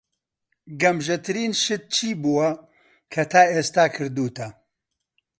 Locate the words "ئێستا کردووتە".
3.53-4.47